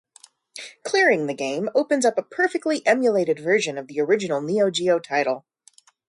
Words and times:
Clearing 0.83 1.27
the 1.27 1.33
game 1.35 1.69
opens 1.75 2.07
up 2.07 2.17
a 2.17 2.23
perfectly 2.23 2.83
emulated 2.87 3.37
version 3.39 3.77
of 3.77 3.85
the 3.85 3.99
original 4.01 4.41
Neo-Geo 4.41 4.97
title. 4.97 5.45